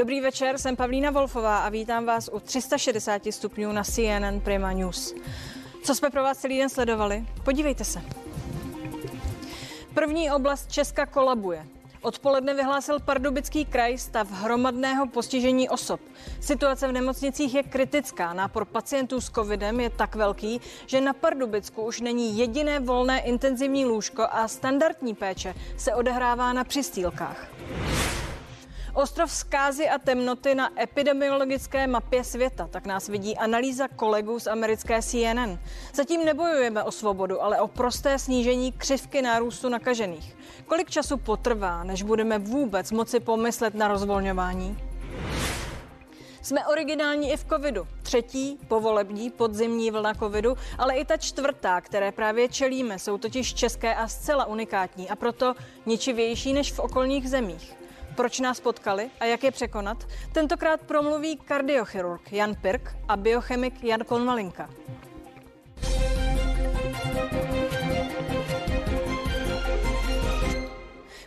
[0.00, 5.14] Dobrý večer, jsem Pavlína Wolfová a vítám vás u 360 stupňů na CNN Prima News.
[5.84, 7.24] Co jsme pro vás celý den sledovali?
[7.44, 8.02] Podívejte se.
[9.94, 11.66] První oblast Česka kolabuje.
[12.00, 16.00] Odpoledne vyhlásil Pardubický kraj stav hromadného postižení osob.
[16.40, 18.32] Situace v nemocnicích je kritická.
[18.32, 23.84] Nápor pacientů s covidem je tak velký, že na Pardubicku už není jediné volné intenzivní
[23.84, 27.48] lůžko a standardní péče se odehrává na přistýlkách.
[28.94, 35.02] Ostrov zkázy a temnoty na epidemiologické mapě světa, tak nás vidí analýza kolegů z americké
[35.02, 35.58] CNN.
[35.94, 40.36] Zatím nebojujeme o svobodu, ale o prosté snížení křivky nárůstu nakažených.
[40.66, 44.78] Kolik času potrvá, než budeme vůbec moci pomyslet na rozvolňování?
[46.42, 47.86] Jsme originální i v covidu.
[48.02, 53.94] Třetí, povolební, podzimní vlna covidu, ale i ta čtvrtá, které právě čelíme, jsou totiž české
[53.94, 55.54] a zcela unikátní a proto
[55.86, 57.79] ničivější než v okolních zemích
[58.16, 64.04] proč nás potkali a jak je překonat, tentokrát promluví kardiochirurg Jan Pirk a biochemik Jan
[64.04, 64.70] Konvalinka.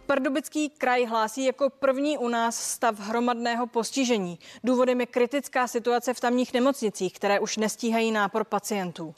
[0.05, 4.39] Pardubický kraj hlásí jako první u nás stav hromadného postižení.
[4.63, 9.15] Důvodem je kritická situace v tamních nemocnicích, které už nestíhají nápor pacientů.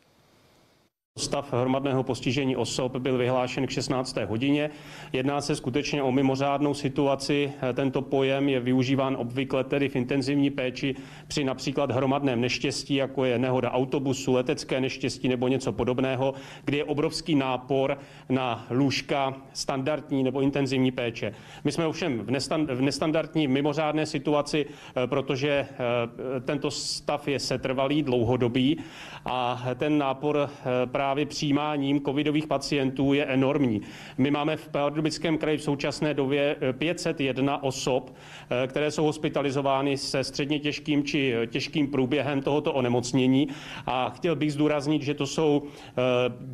[1.20, 4.18] Stav hromadného postižení osob byl vyhlášen k 16.
[4.18, 4.70] hodině.
[5.14, 7.54] Jedná se skutečně o mimořádnou situaci.
[7.74, 10.96] Tento pojem je využíván obvykle tedy v intenzivní péči
[11.28, 16.34] při například hromadném neštěstí, jako je nehoda autobusu, letecké neštěstí nebo něco podobného,
[16.66, 17.98] kdy je obrovský nápor
[18.30, 21.34] na lůžka standardní nebo intenzivní péče.
[21.64, 27.40] My jsme ovšem v, nestand, v nestandardní mimořádné situaci, eh, protože eh, tento stav je
[27.40, 28.78] setrvalý, dlouhodobý
[29.26, 30.50] a ten nápor
[30.86, 33.82] právě právě přijímáním covidových pacientů je enormní.
[34.18, 39.98] My máme v Pardubickém kraji v současné době 501 eh, osob, eh, které jsou hospitalizovány
[39.98, 43.48] se středně těžkým či eh, těžkým průběhem tohoto onemocnění.
[43.86, 45.64] A chtěl bych zdůraznit, že to jsou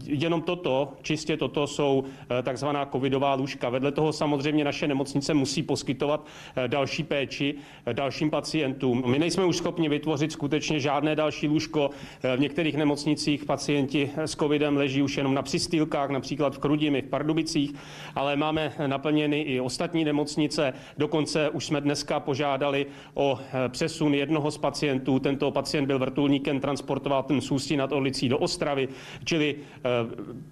[0.05, 2.03] jenom toto, čistě toto jsou
[2.43, 3.69] takzvaná covidová lůžka.
[3.69, 6.27] Vedle toho samozřejmě naše nemocnice musí poskytovat
[6.67, 7.55] další péči
[7.93, 9.03] dalším pacientům.
[9.05, 11.89] My nejsme už schopni vytvořit skutečně žádné další lůžko.
[12.37, 17.09] V některých nemocnicích pacienti s covidem leží už jenom na přistýlkách, například v Krudimi, v
[17.09, 17.73] Pardubicích,
[18.15, 20.73] ale máme naplněny i ostatní nemocnice.
[20.97, 25.19] Dokonce už jsme dneska požádali o eh, přesun jednoho z pacientů.
[25.19, 28.87] Tento pacient byl vrtulníkem transportován z Ústí nad Orlicí do Ostravy,
[29.23, 29.89] čili eh,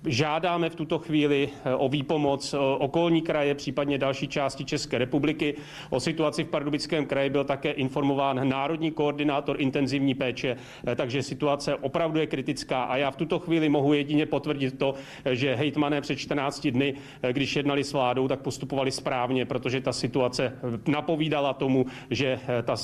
[0.05, 5.55] žádáme v tuto chvíli eh, o výpomoc okolní kraje, případně další části České republiky.
[5.89, 10.57] O situaci v Pardubickém kraji byl také informován národní koordinátor intenzivní péče,
[10.95, 14.93] takže situace opravdu je kritická a já v tuto chvíli mohu jedině potvrdit to,
[15.31, 16.93] že hejtmané před 14 dny,
[17.31, 22.75] když jednali s vládou, tak postupovali správně, protože ta situace napovídala tomu, že ta,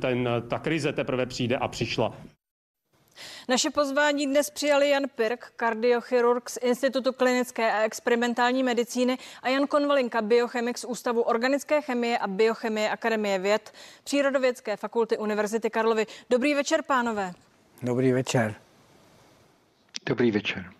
[0.00, 2.12] ten, ta krize teprve přijde a přišla.
[3.48, 9.66] Naše pozvání dnes přijali Jan Pirk, kardiochirurg z Institutu klinické a experimentální medicíny a Jan
[9.66, 13.72] Konvalinka, biochemik z Ústavu organické chemie a biochemie Akademie věd
[14.04, 16.06] Přírodovědské fakulty Univerzity Karlovy.
[16.30, 17.32] Dobrý večer, pánové.
[17.82, 18.65] Dobrý večer.
[20.06, 20.70] Dobrý večer.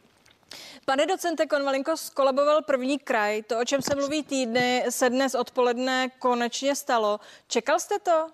[0.84, 3.42] Pane docente Konvalinko, skolaboval první kraj.
[3.42, 7.20] To, o čem se mluví týdny, se dnes odpoledne konečně stalo.
[7.48, 8.26] Čekal jste to?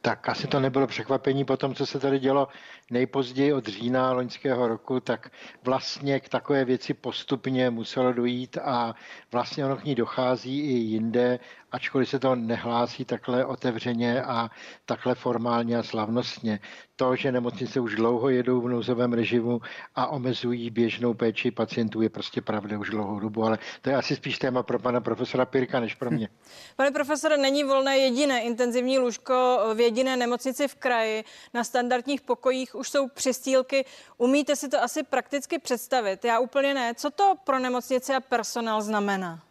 [0.00, 2.48] Tak asi to nebylo překvapení po tom, co se tady dělo
[2.90, 5.30] nejpozději od října loňského roku, tak
[5.64, 8.94] vlastně k takové věci postupně muselo dojít a
[9.32, 11.38] vlastně ono k ní dochází i jinde
[11.72, 14.50] ačkoliv se to nehlásí takhle otevřeně a
[14.86, 16.60] takhle formálně a slavnostně.
[17.02, 19.60] To, že nemocnice už dlouho jedou v nouzovém režimu
[19.94, 24.16] a omezují běžnou péči pacientů, je prostě pravda už dlouhou dobu, ale to je asi
[24.16, 26.28] spíš téma pro pana profesora Pirka než pro mě.
[26.76, 31.24] Pane profesore, není volné jediné intenzivní lůžko v jediné nemocnici v kraji.
[31.54, 33.84] Na standardních pokojích už jsou přistýlky.
[34.18, 36.24] Umíte si to asi prakticky představit?
[36.24, 36.94] Já úplně ne.
[36.94, 39.42] Co to pro nemocnice a personál znamená?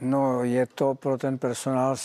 [0.00, 1.96] No, je to pro ten personál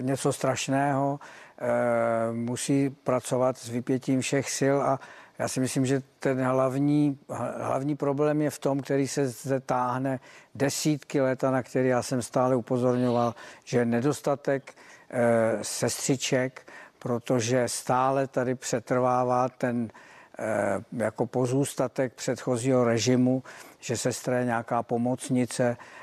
[0.00, 1.20] něco strašného.
[1.60, 5.00] E, musí pracovat s vypětím všech sil a
[5.38, 7.18] já si myslím, že ten hlavní,
[7.58, 10.20] hlavní problém je v tom, který se zde táhne
[10.54, 13.34] desítky let a na který já jsem stále upozorňoval,
[13.64, 14.74] že nedostatek
[15.10, 19.90] e, sestřiček, protože stále tady přetrvává ten
[20.38, 23.42] e, jako pozůstatek předchozího režimu,
[23.80, 25.97] že sestra je nějaká pomocnice, Eh,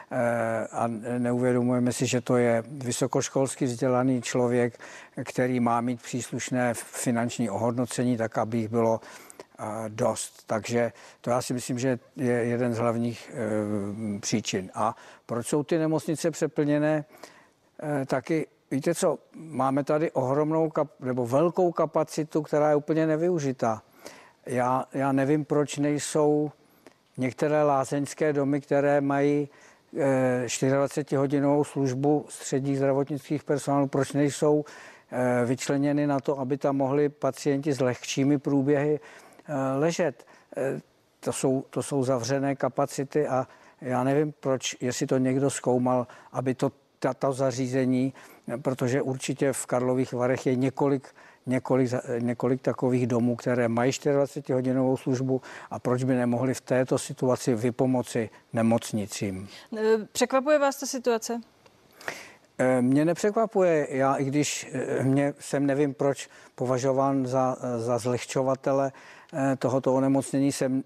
[0.71, 0.87] a
[1.17, 4.79] neuvědomujeme si, že to je vysokoškolsky vzdělaný člověk,
[5.23, 9.01] který má mít příslušné finanční ohodnocení, tak aby jich bylo
[9.59, 10.43] eh, dost.
[10.45, 10.91] Takže
[11.21, 14.71] to já si myslím, že je jeden z hlavních eh, příčin.
[14.73, 17.05] A proč jsou ty nemocnice přeplněné?
[18.05, 23.81] Taky víte co, máme tady ohromnou kap, nebo velkou kapacitu, která je úplně nevyužitá.
[24.45, 26.51] Já, já nevím, proč nejsou
[27.17, 29.49] některé lázeňské domy, které mají
[29.95, 34.65] 24-hodinovou eh, službu středních zdravotnických personálů, proč nejsou
[35.11, 38.99] eh, vyčleněny na to, aby tam mohli pacienti s lehčími průběhy
[39.47, 40.25] eh, ležet.
[41.19, 43.47] To jsou, to jsou zavřené kapacity a
[43.81, 46.71] já nevím, proč, jestli to někdo zkoumal, aby to
[47.13, 48.13] tato zařízení,
[48.61, 51.13] protože určitě v Karlových Varech je několik
[51.45, 55.41] několik, několik takových domů, které mají 24-hodinovou službu
[55.71, 59.47] a proč by nemohli v této situaci vypomoci nemocnicím.
[60.11, 61.41] Překvapuje vás ta situace?
[62.57, 68.91] Eh, mě nepřekvapuje, já i když eh, mě jsem nevím proč považován za, za zlehčovatele
[69.33, 70.83] eh, tohoto onemocnění, jsem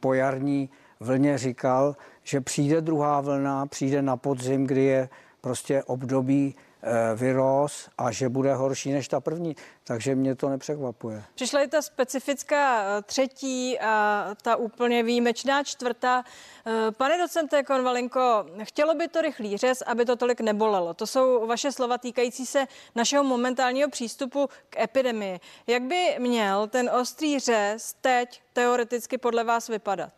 [0.00, 0.70] po jarní
[1.00, 5.08] vlně říkal, že přijde druhá vlna, přijde na podzim, kdy je
[5.40, 9.56] prostě období Eh, vyrost a že bude horší než ta první.
[9.84, 11.24] Takže mě to nepřekvapuje.
[11.34, 16.24] Přišla i ta specifická eh, třetí a ta úplně výjimečná čtvrtá.
[16.66, 20.94] Eh, pane docente Konvalinko, chtělo by to rychlý řez, aby to tolik nebolelo.
[20.94, 25.40] To jsou vaše slova týkající se našeho momentálního přístupu k epidemii.
[25.66, 30.12] Jak by měl ten ostrý řez teď teoreticky podle vás vypadat?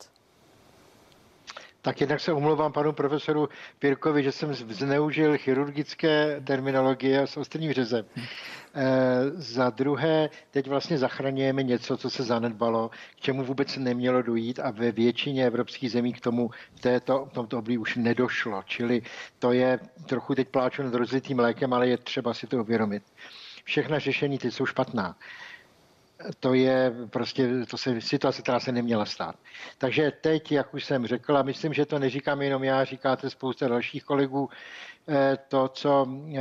[1.82, 3.48] Tak jednak se omlouvám panu profesoru
[3.78, 8.04] Pirkovi, že jsem zneužil chirurgické terminologie s ostrým řezem.
[8.74, 8.86] E,
[9.34, 14.70] za druhé, teď vlastně zachraňujeme něco, co se zanedbalo, k čemu vůbec nemělo dojít a
[14.70, 18.62] ve většině evropských zemí k tomu v této, v tomto období už nedošlo.
[18.66, 19.02] Čili
[19.38, 23.02] to je trochu teď pláču nad rozlitým lékem, ale je třeba si to uvědomit.
[23.64, 25.16] Všechna řešení teď jsou špatná
[26.40, 29.36] to je prostě to se, situace, která se neměla stát.
[29.78, 33.68] Takže teď, jak už jsem řekl, a myslím, že to neříkám jenom já, říkáte spousta
[33.68, 34.48] dalších kolegů,
[35.08, 36.06] eh, to, co
[36.36, 36.40] eh,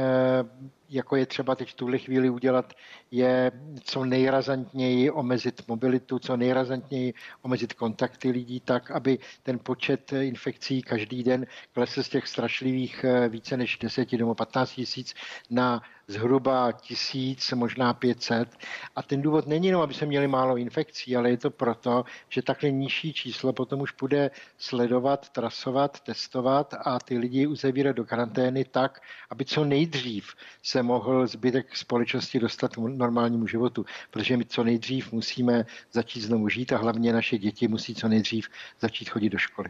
[0.89, 2.73] jako je třeba teď v tuhle chvíli udělat,
[3.11, 3.51] je
[3.83, 11.23] co nejrazantněji omezit mobilitu, co nejrazantněji omezit kontakty lidí tak, aby ten počet infekcí každý
[11.23, 15.13] den klesl z těch strašlivých eh, více než 10 nebo 15 tisíc
[15.49, 18.57] na zhruba tisíc, možná 500.
[18.95, 22.41] A ten důvod není jenom, aby se měli málo infekcí, ale je to proto, že
[22.41, 28.65] takhle nižší číslo potom už bude sledovat, trasovat, testovat a ty lidi uzavírat do karantény
[28.65, 30.33] tak, aby co nejdřív
[30.63, 33.85] se mohl zbytek společnosti dostat k normálnímu životu.
[34.11, 38.47] Protože my co nejdřív musíme začít znovu žít a hlavně naše děti musí co nejdřív
[38.79, 39.69] začít chodit do školy.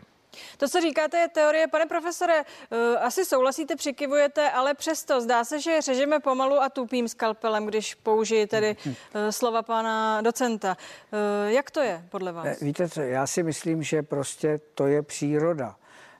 [0.57, 1.67] To, co říkáte, je teorie.
[1.67, 7.07] Pane profesore, eh, asi souhlasíte, přikivujete, ale přesto zdá se, že řežeme pomalu a tupým
[7.07, 8.75] skalpelem, když použiji tedy
[9.13, 10.77] eh, slova pana docenta.
[11.13, 12.59] Eh, jak to je podle vás?
[12.59, 15.75] Víte co, já si myslím, že prostě to je příroda.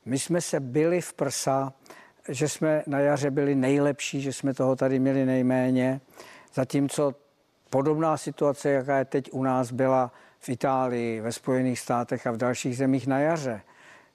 [0.06, 1.74] My jsme se byli v prsa,
[2.30, 6.02] že jsme na jaře byli nejlepší, že jsme toho tady měli nejméně,
[6.54, 7.16] zatímco
[7.70, 12.38] podobná situace, jaká je teď u nás, byla v Itálii, ve Spojených státech a v
[12.38, 13.62] dalších zemích na jaře.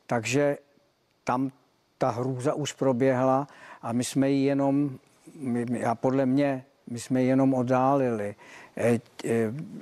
[0.07, 0.59] Takže
[1.25, 1.53] tam
[1.99, 3.47] ta hrůza už proběhla
[3.83, 4.99] a my jsme ji jenom,
[5.87, 8.35] a podle mě, my jsme ji jenom oddálili.
[8.77, 9.01] E, e,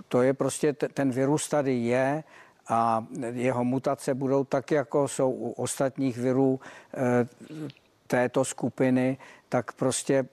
[0.09, 2.25] to je prostě, ten virus tady je
[2.69, 6.61] a jeho mutace budou tak, jako jsou u ostatních virů
[6.95, 7.27] e,
[8.07, 9.19] této skupiny,
[9.49, 10.25] tak prostě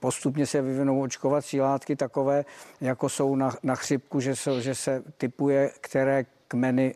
[0.00, 2.44] postupně se vyvinou očkovací látky takové,
[2.80, 6.94] jako jsou na, na chřipku, že se, že se typuje, které kmeny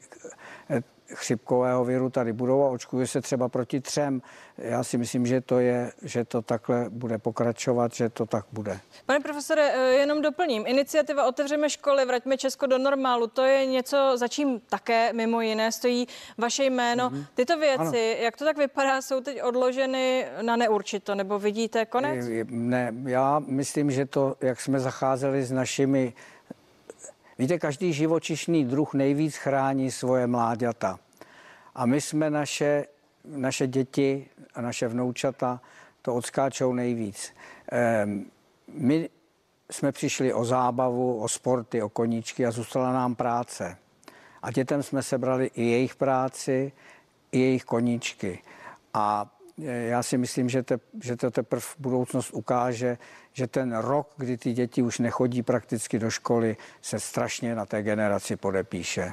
[1.15, 4.23] chřipkového viru tady budou a očkuje se třeba proti třem.
[4.59, 8.81] Já si myslím, že to je, že to takhle bude pokračovat, že to tak bude.
[9.07, 10.67] Pane profesore, eh, jenom doplním.
[10.67, 15.73] Iniciativa Otevřeme školy, vraťme Česko do normálu, to je něco, za čím také mimo jiné
[15.73, 16.07] stojí
[16.39, 17.11] vaše jméno.
[17.11, 17.27] Mm-hmm.
[17.35, 18.25] Tyto věci, ano.
[18.25, 22.27] jak to tak vypadá, jsou teď odloženy na neurčito, nebo vidíte konec?
[22.51, 26.13] Ne, já myslím, že to, jak jsme zacházeli s našimi
[27.39, 30.99] Víte, každý živočišný druh nejvíc chrání svoje mláďata.
[31.75, 32.85] A my jsme naše,
[33.25, 35.61] naše děti a naše vnoučata
[36.03, 37.35] to odskáčou nejvíc.
[37.73, 38.27] Ehm,
[38.69, 39.09] my
[39.71, 43.77] jsme přišli o zábavu, o sporty, o koníčky a zůstala nám práce.
[44.43, 46.73] A dětem jsme sebrali i jejich práci,
[47.33, 48.43] i jejich koníčky.
[48.95, 49.33] A
[49.65, 52.99] e, já si myslím, že, te, že to teprve budoucnost ukáže,
[53.33, 57.83] že ten rok, kdy ty děti už nechodí prakticky do školy, se strašně na té
[57.83, 59.03] generaci podepíše.
[59.03, 59.13] E,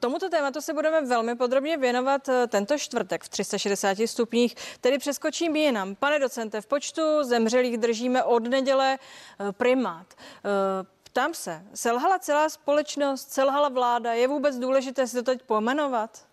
[0.00, 5.56] tomuto tématu se budeme velmi podrobně věnovat e, tento čtvrtek v 360 stupních, tedy přeskočím
[5.56, 5.94] jinam.
[5.94, 10.06] Pane docente, v počtu zemřelých držíme od neděle e, primát.
[11.02, 16.29] Ptám se, selhala celá společnost, selhala vláda, je vůbec důležité si to teď pomenovat?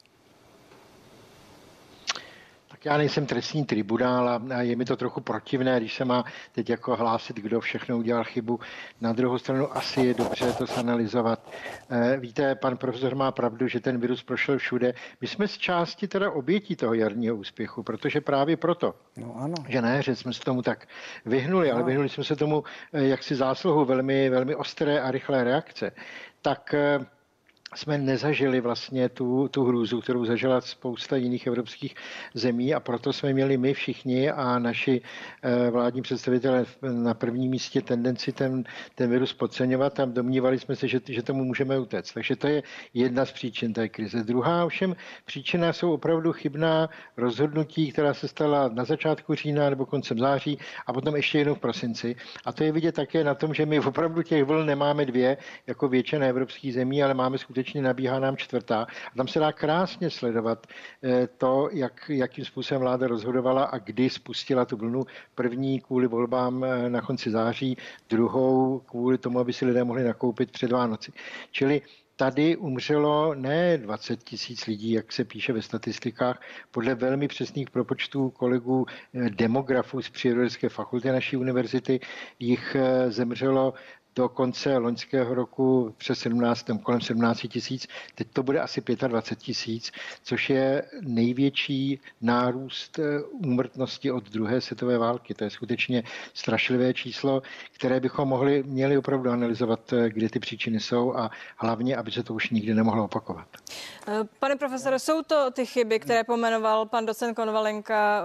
[2.87, 6.95] Já nejsem trestní tribunál a je mi to trochu protivné, když se má teď jako
[6.95, 8.59] hlásit, kdo všechno udělal chybu.
[9.01, 11.51] Na druhou stranu asi je dobře to zanalizovat.
[11.89, 14.93] Eh, víte, pan profesor má pravdu, že ten virus prošel všude.
[15.21, 19.55] My jsme z části teda obětí toho jarního úspěchu, protože právě proto, no, ano.
[19.67, 20.87] že ne, že jsme se tomu tak
[21.25, 21.75] vyhnuli, no.
[21.75, 22.63] ale vyhnuli jsme se tomu
[22.93, 25.91] eh, jaksi zásluhu velmi, velmi ostré a rychlé reakce,
[26.41, 26.99] tak eh,
[27.75, 31.95] jsme nezažili vlastně tu, tu hrůzu, kterou zažila spousta jiných evropských
[32.33, 35.01] zemí a proto jsme měli my všichni a naši
[35.43, 38.63] eh, vládní představitelé na prvním místě tendenci ten,
[38.95, 42.13] ten virus podceňovat a domnívali jsme se, že, že tomu můžeme utéct.
[42.13, 44.23] Takže to je jedna z příčin té krize.
[44.23, 44.95] Druhá ovšem
[45.25, 50.93] příčina jsou opravdu chybná rozhodnutí, která se stala na začátku října nebo koncem září a
[50.93, 52.15] potom ještě jednou v prosinci.
[52.45, 55.87] A to je vidět také na tom, že my opravdu těch vln nemáme dvě, jako
[55.87, 58.81] většina evropských zemí, ale máme skutečně skutečně nabíhá nám čtvrtá.
[58.83, 60.67] A tam se dá krásně sledovat
[61.03, 65.05] eh, to, jak, jakým způsobem vláda rozhodovala a kdy spustila tu vlnu.
[65.35, 67.77] První kvůli volbám eh, na konci září,
[68.09, 71.11] druhou kvůli tomu, aby si lidé mohli nakoupit před Vánoci.
[71.51, 71.81] Čili
[72.15, 78.29] tady umřelo ne 20 tisíc lidí, jak se píše ve statistikách, podle velmi přesných propočtů
[78.29, 81.99] kolegů eh, demografů z Přírodovědecké fakulty naší univerzity
[82.39, 82.75] jich
[83.07, 83.73] zemřelo
[84.17, 89.91] do konce loňského roku přes 17, kolem 17 tisíc, teď to bude asi 25 tisíc,
[90.23, 95.33] což je největší nárůst eh, úmrtnosti od druhé světové války.
[95.33, 100.79] To je skutečně strašlivé číslo, které bychom mohli, měli opravdu analyzovat, eh, kde ty příčiny
[100.79, 103.47] jsou a hlavně, aby se to už nikdy nemohlo opakovat.
[104.07, 108.23] Eh, pane profesore, jsou to ty chyby, které pomenoval pan docent Konvalenka,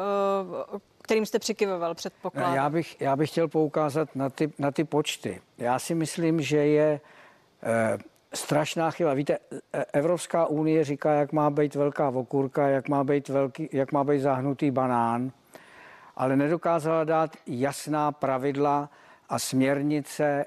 [1.03, 2.55] kterým jste přikyvoval, předpokládám.
[2.55, 5.41] Já bych, já bych chtěl poukázat na ty, na ty počty.
[5.59, 7.01] Já si myslím, že je
[7.63, 7.99] eh,
[8.35, 9.15] strašná chyba.
[9.15, 9.39] Víte,
[9.73, 14.05] e, Evropská unie říká, jak má být velká okurka, jak má být, velký, jak má
[14.05, 15.33] být zahnutý banán,
[16.17, 18.91] ale nedokázala dát jasná pravidla
[19.29, 20.47] a směrnice,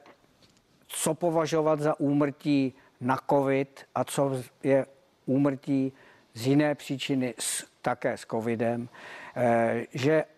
[0.87, 4.31] co považovat za úmrtí na COVID a co
[4.63, 4.85] je
[5.25, 5.93] úmrtí
[6.33, 8.89] z jiné příčiny, s, také s covidem,
[9.35, 10.34] e, že Eh,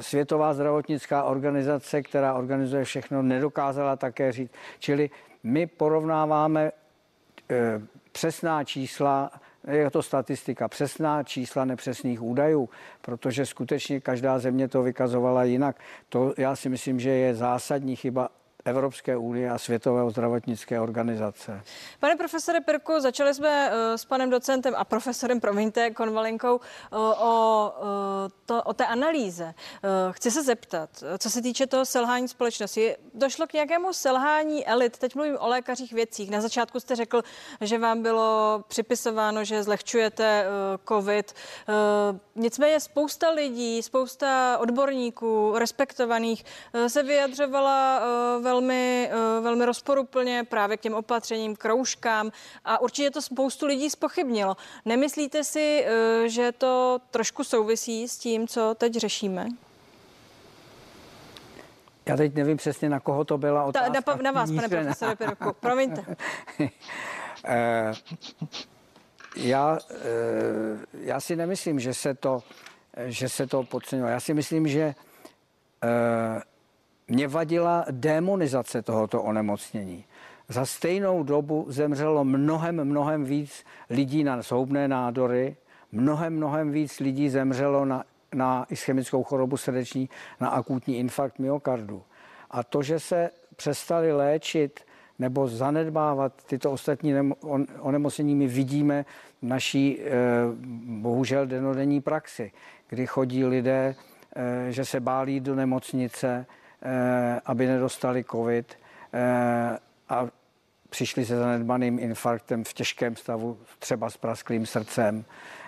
[0.00, 4.52] Světová zdravotnická organizace, která organizuje všechno, nedokázala také říct.
[4.78, 5.10] Čili
[5.42, 6.72] my porovnáváme
[7.50, 7.80] eh,
[8.12, 9.30] přesná čísla,
[9.70, 12.68] je to statistika, přesná čísla nepřesných údajů,
[13.00, 15.76] protože skutečně každá země to vykazovala jinak.
[16.08, 18.28] To já si myslím, že je zásadní chyba
[18.64, 21.62] Evropské unie a Světové zdravotnické organizace.
[22.00, 27.72] Pane profesore Pirku, začali jsme uh, s panem docentem a profesorem, promiňte, Konvalinkou uh, o,
[27.80, 27.86] uh,
[28.46, 29.54] to, o té analýze.
[30.10, 32.96] Chci se zeptat, co se týče toho selhání společnosti.
[33.14, 34.98] Došlo k nějakému selhání elit?
[34.98, 36.30] Teď mluvím o lékařích věcích.
[36.30, 37.22] Na začátku jste řekl,
[37.60, 40.46] že vám bylo připisováno, že zlehčujete
[40.88, 41.32] COVID.
[42.34, 46.44] Nicméně spousta lidí, spousta odborníků, respektovaných,
[46.86, 52.30] se vyjadřovala uh, velmi, eh, velmi rozporuplně právě k těm opatřením, kroužkám
[52.64, 54.56] a určitě to spoustu lidí spochybnilo.
[54.84, 59.46] Nemyslíte si, eh, že to trošku souvisí s tím, co teď řešíme?
[62.06, 64.02] Já teď nevím přesně, na koho to byla otázka.
[64.02, 65.52] Ta, na, na vás, pane profesore Piroku.
[65.60, 66.04] Promiňte.
[67.46, 67.92] Eh,
[69.36, 69.78] já,
[70.92, 72.42] já si nemyslím, že se to,
[73.06, 74.12] že se to podceňuje.
[74.12, 74.94] Já si myslím, že
[77.08, 80.04] mě vadila demonizace tohoto onemocnění.
[80.48, 85.56] Za stejnou dobu zemřelo mnohem, mnohem víc lidí na zhoubné nádory,
[85.92, 90.08] mnohem, mnohem víc lidí zemřelo na, na ischemickou chorobu srdeční,
[90.40, 92.02] na akutní infarkt myokardu.
[92.50, 94.80] A to, že se přestali léčit
[95.18, 97.14] nebo zanedbávat tyto ostatní
[97.80, 99.04] onemocnění, my vidíme
[99.42, 100.10] v naší eh,
[100.86, 102.52] bohužel denodenní praxi,
[102.88, 103.94] kdy chodí lidé,
[104.36, 106.46] eh, že se bálí do nemocnice,
[107.44, 108.78] aby nedostali covid
[109.14, 109.78] eh,
[110.08, 110.26] a
[110.90, 115.24] přišli se zanedbaným infarktem v těžkém stavu, třeba s prasklým srdcem,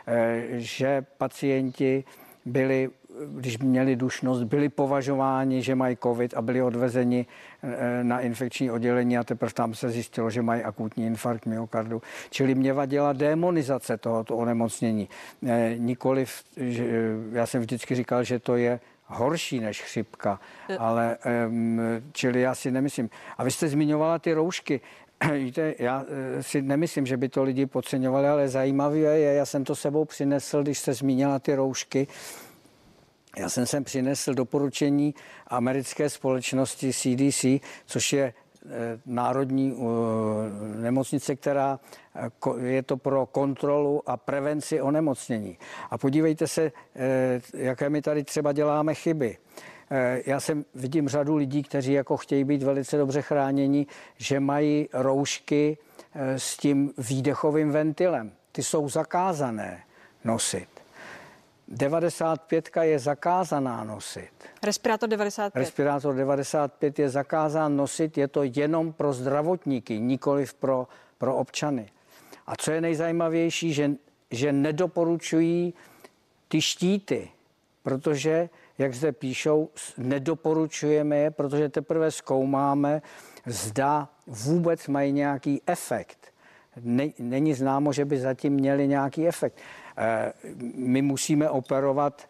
[0.07, 2.05] eh, že pacienti
[2.45, 2.91] byli,
[3.27, 7.27] když měli dušnost, byli považováni, že mají covid a byli odvezeni
[8.03, 12.03] na infekční oddělení a teprve tam se zjistilo, že mají akutní infarkt myokardu.
[12.31, 15.09] Čili mě vadila demonizace tohoto onemocnění.
[15.77, 16.45] Nikoliv,
[17.33, 20.41] já jsem vždycky říkal, že to je horší než chřipka,
[20.79, 21.19] ale
[22.13, 23.11] čili já si nemyslím.
[23.39, 24.81] A vy jste zmiňovala ty roušky.
[25.33, 29.65] Víte, já eh, si nemyslím, že by to lidi podceňovali, ale zajímavé je, já jsem
[29.65, 32.07] to sebou přinesl, když se zmínila ty roušky,
[33.39, 35.15] já jsem sem přinesl doporučení
[35.47, 37.45] americké společnosti CDC,
[37.87, 38.35] což je
[39.07, 39.77] národní
[40.77, 41.81] nemocnice, která
[42.61, 45.59] je to pro kontrolu a prevenci onemocnění.
[45.91, 46.73] A podívejte se,
[47.55, 49.37] jaké my tady třeba děláme chyby.
[50.27, 55.79] Já jsem vidím řadu lidí, kteří jako chtějí být velice dobře chráněni, že mají roušky
[56.15, 58.33] s tím výdechovým ventilem.
[58.53, 59.83] Ty jsou zakázané
[60.25, 60.69] nosit.
[61.69, 64.31] 95 je zakázaná nosit.
[64.63, 65.61] Respirátor 95.
[65.61, 70.87] Respirátor 95 je zakázán nosit, je to jenom pro zdravotníky, nikoliv pro,
[71.19, 71.91] pro občany.
[72.47, 73.91] A co je nejzajímavější, že,
[74.31, 75.75] že nedoporučují
[76.49, 77.31] ty štíty,
[77.83, 79.69] protože, jak zde píšou,
[79.99, 83.03] nedoporučujeme je, protože teprve zkoumáme,
[83.47, 86.19] zda vůbec mají nějaký efekt.
[87.19, 89.59] Není známo, že by zatím měli nějaký efekt.
[89.97, 90.33] Eh,
[90.75, 92.29] my musíme operovat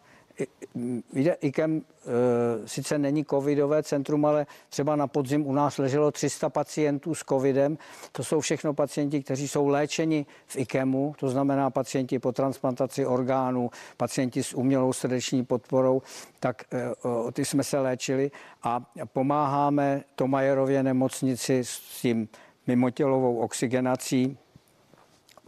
[1.13, 6.49] Víte, IKEM e, sice není covidové centrum, ale třeba na podzim u nás leželo 300
[6.49, 7.77] pacientů s covidem.
[8.11, 13.71] To jsou všechno pacienti, kteří jsou léčeni v IKEMu, to znamená pacienti po transplantaci orgánů,
[13.97, 16.01] pacienti s umělou srdeční podporou,
[16.39, 18.31] tak e, o ty jsme se léčili
[18.63, 22.27] a pomáháme Tomajerově nemocnici s tím
[22.67, 24.37] mimotělovou oxygenací,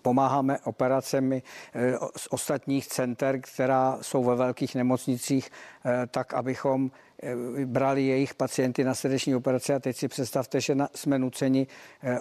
[0.02, 5.50] Pomáháme operacemi eh, z ostatních center, která jsou ve velkých nemocnicích,
[5.86, 6.92] eh, tak abychom
[7.24, 11.68] eh, brali jejich pacienty na srdeční operace a teď si představte, že jsme nuceni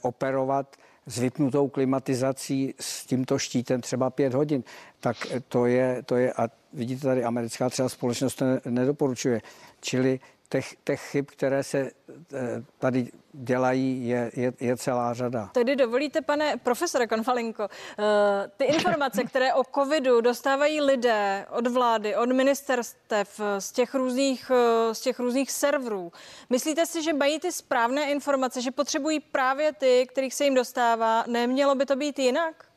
[0.02, 4.64] operovat s vypnutou klimatizací s tímto štítem třeba pět hodin,
[5.00, 5.16] tak
[5.48, 9.40] to je, to je a vidíte tady americká třeba společnost to nedoporučuje.
[9.80, 15.50] Čili těch, těch chyb, které se eh, tady dělají, je, je, je celá řada.
[15.52, 22.16] Tedy dovolíte, pane profesore Konfalinko, eh, ty informace, které o covidu dostávají lidé od vlády,
[22.16, 26.12] od ministerstev, z těch různých, eh, z těch různých serverů,
[26.50, 31.24] myslíte si, že mají ty správné informace, že potřebují právě ty, kterých se jim dostává?
[31.26, 32.67] Nemělo by to být jinak?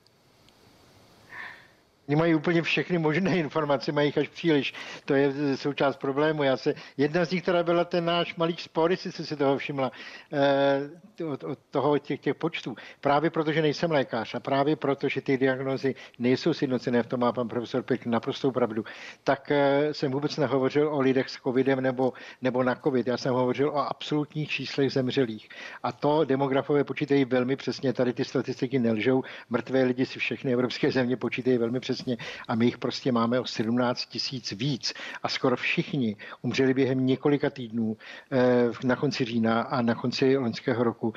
[2.08, 4.74] Oni mají úplně všechny možné informace, mají jich až příliš.
[5.06, 6.44] To je součást problému.
[6.44, 9.58] Já se, jedna z nich, která byla ten náš malý spor, jestli jste si toho
[9.58, 9.92] všimla,
[10.34, 12.76] eh, od, od toho těch, těch počtů.
[13.02, 17.20] Právě proto, že nejsem lékař a právě proto, že ty diagnózy nejsou sjednocené, v tom
[17.20, 18.84] má pan profesor Pěk naprostou pravdu,
[19.24, 23.08] tak eh, jsem vůbec nehovořil o lidech s covidem nebo, nebo na covid.
[23.08, 25.50] Já jsem hovořil o absolutních číslech zemřelých.
[25.84, 27.94] A to demografové počítají velmi přesně.
[27.94, 29.24] Tady ty statistiky nelžou.
[29.50, 33.40] Mrtvé lidi si všechny evropské země počítají velmi přesně přesně a my jich prostě máme
[33.40, 37.98] o 17 tisíc víc a skoro všichni umřeli během několika týdnů
[38.32, 41.14] eh, na konci října a na konci loňského roku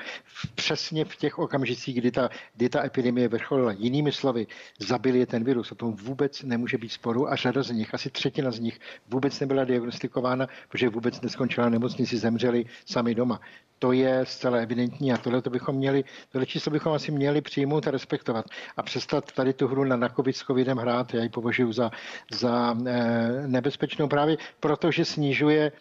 [0.55, 3.71] přesně v těch okamžicích, kdy ta, kdy ta epidemie vrcholila.
[3.71, 4.47] Jinými slovy,
[4.79, 8.09] zabili je ten virus, o tom vůbec nemůže být sporu a řada z nich, asi
[8.09, 13.39] třetina z nich vůbec nebyla diagnostikována, protože vůbec neskončila nemocnici, zemřeli sami doma.
[13.79, 17.87] To je zcela evidentní a tohle to bychom měli, tohle číslo bychom asi měli přijmout
[17.87, 18.45] a respektovat
[18.77, 21.13] a přestat tady tu hru na nakovit s covidem hrát.
[21.13, 21.91] Já ji považuji za,
[22.33, 25.71] za eh, nebezpečnou právě protože snižuje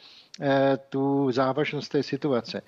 [0.40, 2.62] eh, tu závažnost té situace.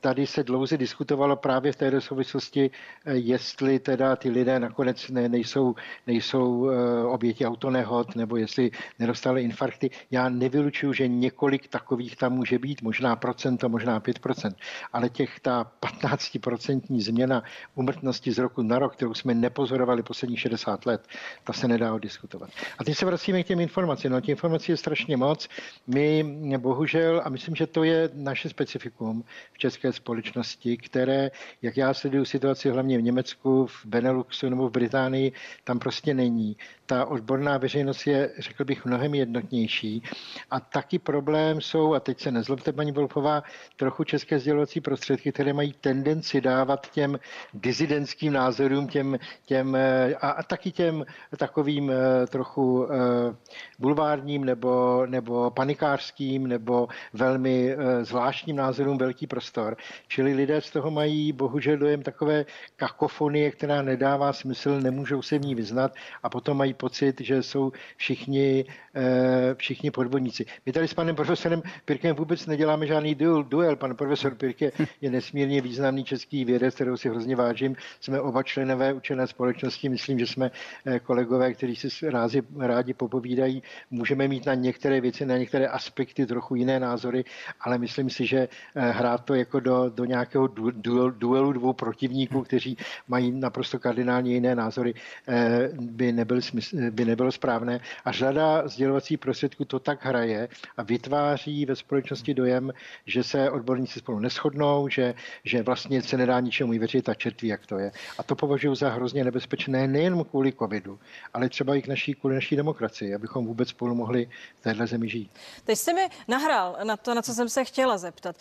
[0.00, 2.70] Tady se dlouze diskutovalo právě v této souvislosti,
[3.04, 5.74] eh, jestli teda ty lidé nakonec ne, nejsou,
[6.06, 9.90] nejsou eh, oběti autonehod nebo jestli nedostali infarkty.
[10.10, 14.54] Já nevylučuju, že několik takových tam může být, možná procento, možná 5%,
[14.92, 17.42] ale těch ta 15% změna
[17.74, 21.06] umrtnosti z roku na rok, kterou jsme nepozorovali posledních 60 let,
[21.44, 22.50] ta se nedá diskutovat.
[22.78, 24.12] A teď se vracíme k těm informacím.
[24.12, 25.48] No, těch informací je strašně moc.
[25.86, 26.24] My
[26.58, 31.30] bohužel, a myslím, že to je naše specifikum, v české společnosti, které,
[31.62, 35.32] jak já sleduju situaci hlavně v Německu, v Beneluxu nebo v Británii,
[35.64, 36.56] tam prostě není.
[36.86, 40.02] Ta odborná veřejnost je, řekl bych, mnohem jednotnější.
[40.50, 43.42] A taky problém jsou, a teď se nezlobte, paní Wolfová,
[43.76, 47.18] trochu české sdělovací prostředky, které mají tendenci dávat těm
[47.54, 49.76] dizidentským názorům, těm, těm
[50.20, 51.04] a, a taky těm
[51.36, 53.36] takovým eh, trochu eh,
[53.78, 59.76] bulvárním nebo, nebo panikářským nebo velmi eh, zvláštním názorům velký velký prostor.
[60.08, 62.44] Čili lidé z toho mají bohužel dojem takové
[62.76, 67.72] kakofonie, která nedává smysl, nemůžou se v ní vyznat a potom mají pocit, že jsou
[67.96, 70.44] všichni, eh, všichni podvodníci.
[70.66, 73.42] My tady s panem profesorem Pirkem vůbec neděláme žádný duel.
[73.42, 73.76] duel.
[73.76, 77.76] Pan profesor Pirke je nesmírně významný český vědec, kterou si hrozně vážím.
[78.00, 79.88] Jsme oba členové učené společnosti.
[79.88, 80.50] Myslím, že jsme
[80.86, 83.62] eh, kolegové, kteří si rádi, rádi popovídají.
[83.90, 87.24] Můžeme mít na některé věci, na některé aspekty trochu jiné názory,
[87.60, 91.52] ale myslím si, že eh, hrát dát to jako do, do nějakého du, du, duelu
[91.52, 92.76] dvou protivníků, kteří
[93.08, 94.94] mají naprosto kardinálně jiné názory,
[95.28, 97.80] eh, by, nebyl smysl, by nebylo správné.
[98.04, 102.72] A řada sdělovací prostředků to tak hraje a vytváří ve společnosti dojem,
[103.06, 107.66] že se odborníci spolu neschodnou, že, že vlastně se nedá ničemu věřit a čertví, jak
[107.66, 107.92] to je.
[108.18, 110.98] A to považuji za hrozně nebezpečné nejen kvůli covidu,
[111.34, 114.28] ale třeba i k naší, kvůli naší demokracii, abychom vůbec spolu mohli
[114.60, 115.30] v téhle zemi žít.
[115.64, 118.36] Teď jste mi nahrál na to, na co jsem se chtěla zeptat.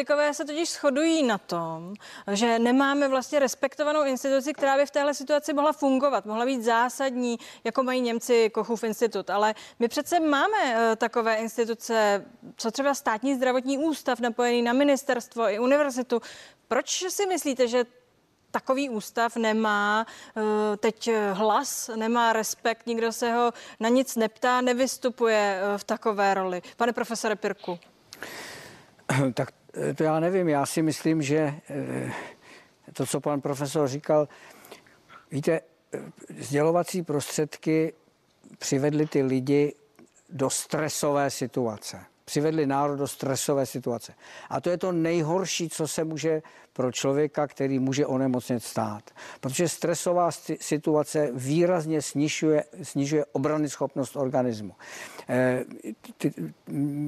[0.00, 1.94] Politikové se totiž shodují na tom,
[2.32, 7.38] že nemáme vlastně respektovanou instituci, která by v téhle situaci mohla fungovat, mohla být zásadní,
[7.64, 9.30] jako mají Němci Kochův institut.
[9.30, 12.24] Ale my přece máme eh, takové instituce,
[12.56, 16.22] co třeba státní zdravotní ústav napojený na ministerstvo i univerzitu.
[16.68, 17.84] Proč si myslíte, že
[18.50, 20.42] takový ústav nemá uh,
[20.76, 26.62] teď hlas, nemá respekt, nikdo se ho na nic neptá, nevystupuje uh, v takové roli.
[26.76, 27.78] Pane profesore Pirku.
[29.34, 29.59] Tak eh,
[29.96, 30.48] to já nevím.
[30.48, 31.54] Já si myslím, že
[32.92, 34.28] to, co pan profesor říkal,
[35.30, 35.60] víte,
[36.38, 37.92] sdělovací prostředky
[38.58, 39.74] přivedly ty lidi
[40.30, 44.14] do stresové situace přivedli národ do stresové situace.
[44.50, 49.02] A to je to nejhorší, co se může pro člověka, který může onemocnit stát.
[49.40, 54.72] Protože stresová situace výrazně snižuje, snižuje obrany schopnost organismu.
[55.28, 55.64] E,
[56.18, 56.32] ty,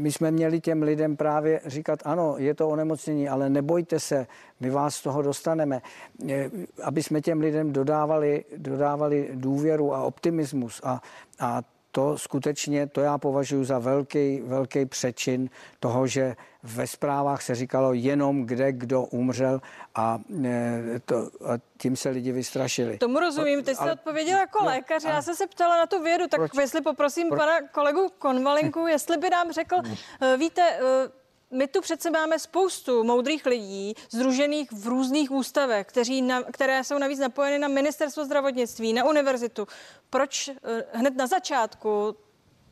[0.02, 4.26] my jsme měli těm lidem právě říkat, ano, je to onemocnění, ale nebojte se,
[4.60, 5.82] my vás z toho dostaneme.
[6.28, 6.50] E,
[6.82, 11.02] aby jsme těm lidem dodávali, dodávali důvěru a optimismus a,
[11.40, 15.50] a to skutečně, to já považuji za velký, velký přečin
[15.80, 19.60] toho, že ve zprávách se říkalo jenom kde kdo umřel
[19.94, 22.98] a, e, to, a tím se lidi vystrašili.
[22.98, 26.02] Tomu rozumím, teď jste ale, odpověděl jako no, lékař, já jsem se ptala na tu
[26.02, 29.76] vědu, tak proč, jestli poprosím proč, pana kolegu Konvalinku, jestli by nám řekl,
[30.20, 31.21] e, víte, e,
[31.52, 36.98] my tu přece máme spoustu moudrých lidí, združených v různých ústavech, kteří na, které jsou
[36.98, 39.68] navíc napojeny na ministerstvo zdravotnictví, na univerzitu.
[40.10, 40.54] Proč eh,
[40.92, 42.16] hned na začátku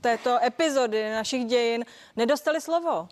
[0.00, 1.84] této epizody našich dějin
[2.16, 3.08] nedostali slovo?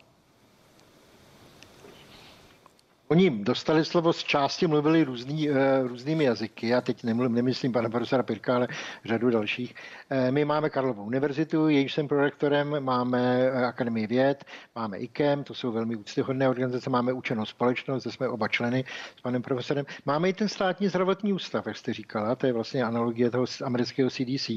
[3.11, 6.69] Oni dostali slovo z části, mluvili různý, uh, různými jazyky.
[6.69, 8.69] Já teď nemluvím, nemyslím pana profesora Pirka, ale
[9.05, 9.75] řadu dalších.
[10.11, 14.45] Uh, my máme Karlovou univerzitu, jejíž jsem prorektorem, máme uh, Akademii věd,
[14.75, 18.85] máme IKEM, to jsou velmi úctyhodné organizace, máme učenou společnost, kde jsme oba členy
[19.17, 19.87] s panem profesorem.
[20.05, 24.11] Máme i ten státní zdravotní ústav, jak jste říkala, to je vlastně analogie toho amerického
[24.11, 24.51] CDC,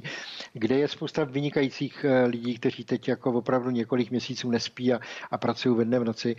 [0.54, 5.00] kde je spousta vynikajících lidí, kteří teď jako opravdu několik měsíců nespí a,
[5.32, 6.36] a pracují ve dne v noci.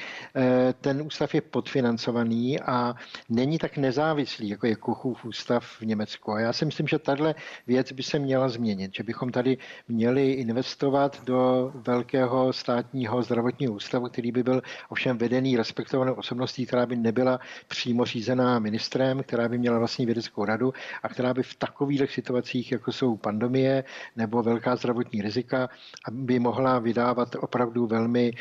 [0.80, 2.94] Ten ústav je podfinancovaný financovaný a
[3.28, 6.32] není tak nezávislý, jako je Kochův ústav v Německu.
[6.32, 7.34] A já si myslím, že tahle
[7.66, 14.08] věc by se měla změnit, že bychom tady měli investovat do velkého státního zdravotního ústavu,
[14.08, 19.58] který by byl ovšem vedený respektovanou osobností, která by nebyla přímo řízená ministrem, která by
[19.58, 23.84] měla vlastní vědeckou radu a která by v takových situacích, jako jsou pandemie
[24.16, 25.68] nebo velká zdravotní rizika,
[26.10, 28.32] by mohla vydávat opravdu velmi,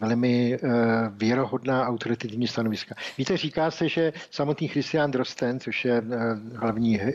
[0.00, 0.70] velmi uh,
[1.10, 2.94] věrohodná autoritativní stanoviska.
[3.18, 7.12] Víte, říká se, že samotný Christian Drosten, což je eh, hlavní eh,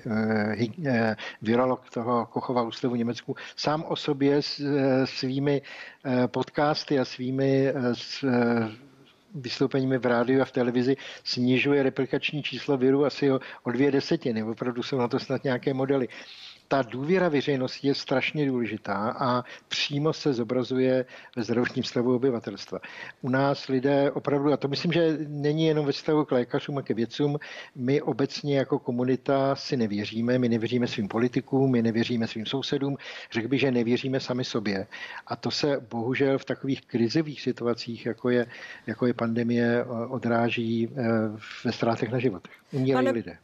[0.86, 4.62] eh, virolog toho Kochova ústavu Německu, sám o sobě s
[5.06, 5.62] svými
[6.28, 7.74] podcasty a svými
[9.36, 14.44] vystoupeními v rádiu a v televizi snižuje replikační číslo viru asi o, o dvě desetiny.
[14.44, 16.08] Opravdu jsou na to snad nějaké modely
[16.72, 21.06] ta důvěra veřejnosti je strašně důležitá a přímo se zobrazuje
[21.36, 22.80] ve zdravotním stavu obyvatelstva.
[23.22, 26.82] U nás lidé opravdu, a to myslím, že není jenom ve stavu k lékařům a
[26.82, 27.38] ke vědcům,
[27.76, 32.98] my obecně jako komunita si nevěříme, my nevěříme svým politikům, my nevěříme svým sousedům,
[33.32, 34.88] řekl bych, že nevěříme sami sobě.
[35.28, 38.46] A to se bohužel v takových krizových situacích, jako je,
[38.88, 41.04] jako je pandemie, odráží eh,
[41.66, 42.54] ve ztrátech na životech.
[42.72, 43.38] Umírají lidé.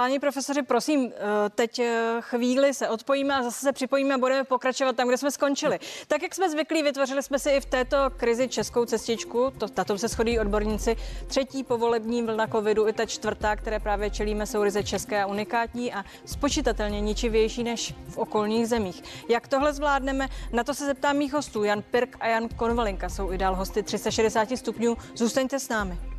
[0.00, 4.44] Páni profesoři, prosím, eh, teď eh, chvíli se odpojíme a zase se připojíme a budeme
[4.44, 5.78] pokračovat tam, kde jsme skončili.
[6.08, 9.98] Tak, jak jsme zvyklí, vytvořili jsme si i v této krizi českou cestičku, to, tato
[9.98, 10.96] se schodí odborníci.
[11.26, 15.92] Třetí povolební vlna covidu i ta čtvrtá, které právě čelíme, jsou ryze české a unikátní
[15.92, 19.02] a spočítatelně ničivější než v okolních zemích.
[19.28, 20.28] Jak tohle zvládneme?
[20.52, 21.64] Na to se zeptám mých hostů.
[21.64, 24.96] Jan Pirk a Jan Konvalinka jsou i dál hosty 360 stupňů.
[25.14, 26.09] Zůstaňte s námi.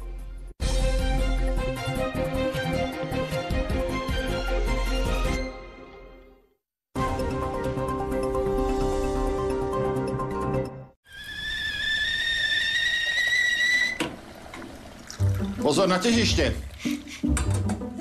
[15.82, 16.56] Pozor na těžiště.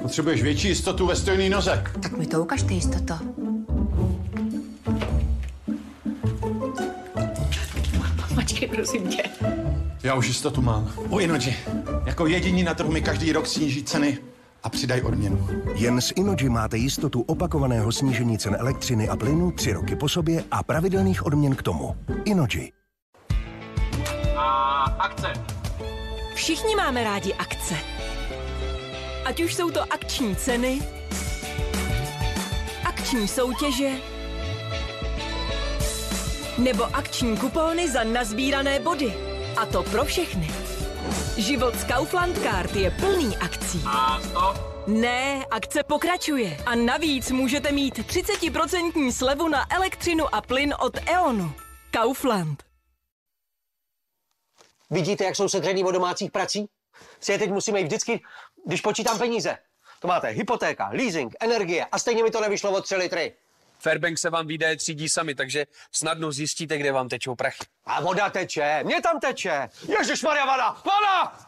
[0.02, 1.84] Potřebuješ větší jistotu ve stojný noze.
[2.02, 3.14] Tak mi to ukažte jistoto.
[8.34, 9.22] Počkej, prosím tě.
[10.02, 10.92] Já už jistotu mám.
[11.08, 11.56] U Inoji.
[12.06, 14.18] Jako jediní na trhu mi každý rok sníží ceny
[14.62, 15.48] a přidaj odměnu.
[15.74, 20.44] Jen s Inoji máte jistotu opakovaného snížení cen elektřiny a plynu tři roky po sobě
[20.50, 21.96] a pravidelných odměn k tomu.
[22.24, 22.72] Inoji.
[24.36, 25.59] A akce.
[26.40, 27.74] Všichni máme rádi akce.
[29.24, 30.80] Ať už jsou to akční ceny,
[32.84, 33.90] akční soutěže,
[36.58, 39.14] nebo akční kupóny za nazbírané body.
[39.56, 40.50] A to pro všechny.
[41.36, 43.82] Život z Kaufland Card je plný akcí.
[43.86, 44.86] A stop.
[44.86, 46.56] Ne, akce pokračuje.
[46.66, 51.52] A navíc můžete mít 30% slevu na elektřinu a plyn od E.ONu.
[51.90, 52.69] Kaufland.
[54.90, 56.66] Vidíte, jak jsou sedřený o domácích prací?
[57.20, 58.22] Si je teď musíme jít vždycky,
[58.66, 59.58] když počítám peníze.
[60.00, 63.32] To máte hypotéka, leasing, energie a stejně mi to nevyšlo o 3 litry.
[63.78, 67.64] Fairbank se vám výdaje třídí sami, takže snadno zjistíte, kde vám tečou prachy.
[67.84, 69.68] A voda teče, mě tam teče.
[69.98, 71.38] Ježiš Maria, voda, voda!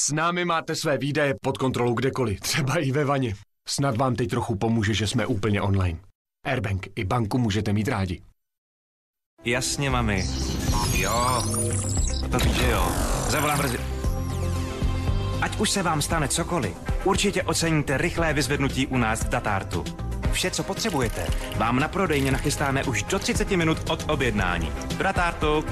[0.00, 3.34] S námi máte své výdaje pod kontrolou kdekoliv, třeba i ve vaně.
[3.68, 5.98] Snad vám teď trochu pomůže, že jsme úplně online.
[6.46, 8.22] Airbank i banku můžete mít rádi.
[9.44, 10.24] Jasně, mami.
[11.00, 11.42] Jo,
[12.30, 12.92] to víš, že jo.
[13.28, 13.78] Zavolám brzy.
[15.40, 19.84] Ať už se vám stane cokoliv, určitě oceníte rychlé vyzvednutí u nás v Datartu.
[20.32, 24.72] Vše, co potřebujete, vám na prodejně nachystáme už do 30 minut od objednání.
[24.96, 25.64] Do Datartu.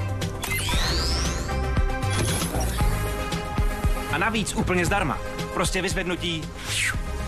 [4.13, 5.19] A navíc úplně zdarma.
[5.55, 6.43] Prostě vyzvednutí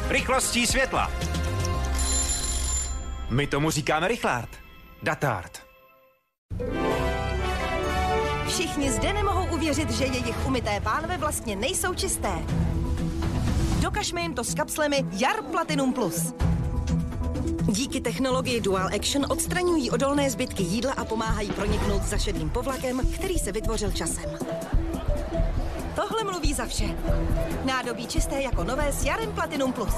[0.09, 1.11] rychlostí světla.
[3.31, 4.49] My tomu říkáme rychlát.
[5.03, 5.60] Datart.
[8.61, 12.33] Všichni zde nemohou uvěřit, že jejich umyté pánve vlastně nejsou čisté.
[13.81, 16.35] Dokažme jim to s kapslemi Jar Platinum Plus.
[17.63, 23.39] Díky technologii Dual Action odstraňují odolné zbytky jídla a pomáhají proniknout za šedým povlakem, který
[23.39, 24.39] se vytvořil časem.
[25.95, 26.97] Tohle mluví za vše.
[27.65, 29.95] Nádobí čisté jako nové s Jarem Platinum Plus.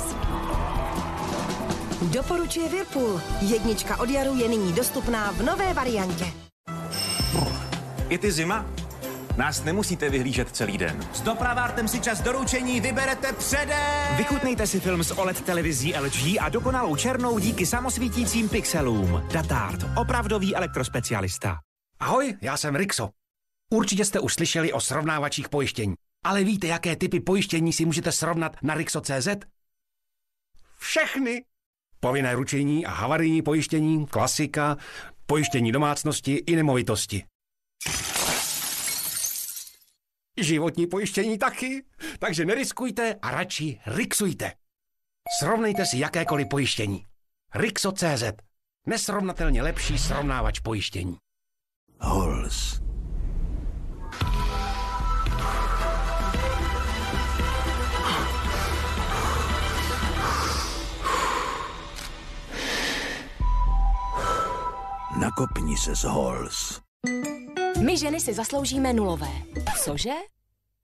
[2.03, 3.21] Doporučuje Whirlpool.
[3.41, 6.52] Jednička od Jaru je nyní dostupná v nové variantě.
[8.13, 8.67] Je ty zima?
[9.37, 11.09] Nás nemusíte vyhlížet celý den.
[11.13, 14.17] S dopravártem si čas doručení vyberete předem.
[14.17, 19.23] Vychutnejte si film s OLED televizí LG a dokonalou černou díky samosvítícím pixelům.
[19.33, 21.59] Datart, opravdový elektrospecialista.
[22.01, 23.09] Ahoj, já jsem Rixo.
[23.71, 25.95] Určitě jste už slyšeli o srovnávačích pojištění.
[26.25, 29.29] Ale víte, jaké typy pojištění si můžete srovnat na Rixo.cz?
[30.79, 31.45] Všechny!
[32.01, 34.77] Povinné ručení a havarijní pojištění, klasika,
[35.27, 37.25] pojištění domácnosti i nemovitosti.
[40.37, 41.85] Životní pojištění taky,
[42.19, 44.53] takže neriskujte a radši rixujte.
[45.41, 47.07] Srovnejte si jakékoliv pojištění.
[47.55, 48.23] Rixo.cz.
[48.87, 51.17] Nesrovnatelně lepší srovnávač pojištění.
[52.01, 52.81] Hols.
[65.21, 66.82] Nakopni se z Hols.
[67.83, 69.29] My ženy si zasloužíme nulové.
[69.85, 70.13] Cože?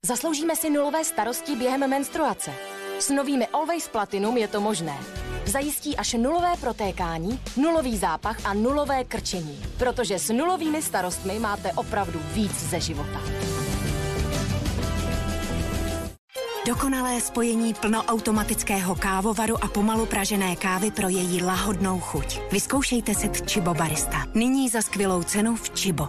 [0.05, 2.51] Zasloužíme si nulové starosti během menstruace.
[2.99, 4.97] S novými Always Platinum je to možné.
[5.45, 9.63] Zajistí až nulové protékání, nulový zápach a nulové krčení.
[9.77, 13.19] Protože s nulovými starostmi máte opravdu víc ze života.
[16.69, 22.39] Dokonalé spojení plnoautomatického kávovaru a pomalu pražené kávy pro její lahodnou chuť.
[22.51, 24.25] Vyzkoušejte set Chibo Barista.
[24.35, 26.07] Nyní za skvělou cenu v Chibo.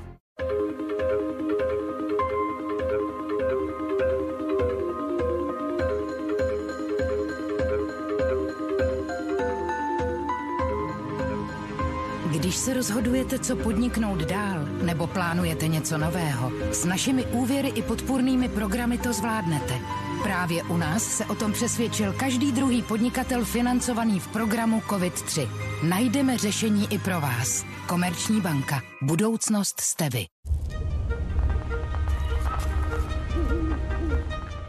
[12.30, 18.48] Když se rozhodujete, co podniknout dál, nebo plánujete něco nového, s našimi úvěry i podpůrnými
[18.48, 19.74] programy to zvládnete.
[20.22, 25.48] Právě u nás se o tom přesvědčil každý druhý podnikatel financovaný v programu COVID-3.
[25.82, 27.64] Najdeme řešení i pro vás.
[27.86, 28.82] Komerční banka.
[29.02, 30.26] Budoucnost jste vy.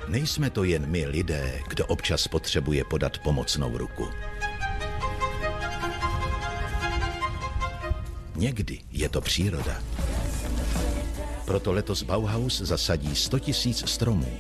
[0.08, 4.08] Nejsme to jen my lidé, kdo občas potřebuje podat pomocnou ruku.
[8.36, 9.82] Někdy je to příroda.
[11.46, 14.40] Proto letos Bauhaus zasadí 100 tisíc stromů.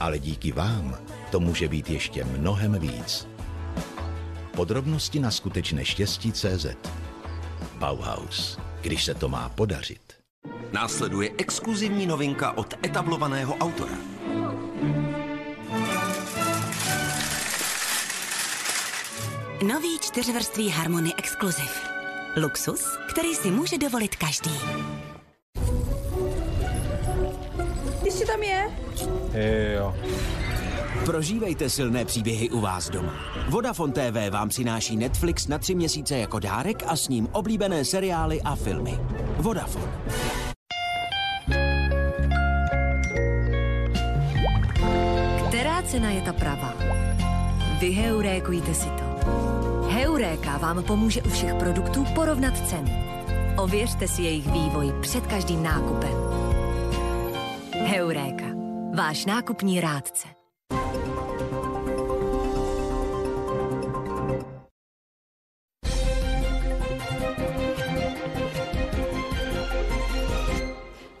[0.00, 0.98] Ale díky vám
[1.30, 3.28] to může být ještě mnohem víc.
[4.56, 6.66] Podrobnosti na skutečné štěstí CZ.
[7.78, 8.58] Bauhaus.
[8.80, 10.00] Když se to má podařit.
[10.72, 13.96] Následuje exkluzivní novinka od etablovaného autora.
[19.62, 21.72] Nový čtyřvrstvý Harmony Exclusive.
[22.36, 24.50] Luxus, který si může dovolit každý.
[28.16, 28.70] Ještě tam je?
[29.74, 29.94] Jo.
[31.04, 33.14] Prožívejte silné příběhy u vás doma.
[33.48, 38.42] Vodafone TV vám přináší Netflix na tři měsíce jako dárek a s ním oblíbené seriály
[38.42, 38.98] a filmy.
[39.36, 39.92] Vodafone.
[45.48, 46.74] Která cena je ta pravá?
[47.80, 49.30] Vyheurékujte si to.
[49.90, 53.04] Heuréka vám pomůže u všech produktů porovnat ceny.
[53.56, 56.35] Ověřte si jejich vývoj před každým nákupem.
[57.96, 58.46] Heuréka.
[58.94, 60.28] Váš nákupní rádce.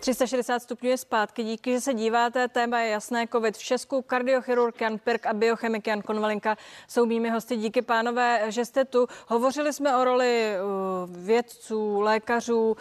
[0.06, 1.44] 360 stupňů je zpátky.
[1.44, 2.48] Díky, že se díváte.
[2.48, 3.26] Téma je jasné.
[3.26, 4.02] COVID v Česku.
[4.02, 6.56] Kardiochirurg Jan Pirk a biochemik Jan Konvalinka
[6.88, 7.56] jsou mými hosty.
[7.56, 9.06] Díky, pánové, že jste tu.
[9.26, 12.76] Hovořili jsme o roli uh, vědců, lékařů uh,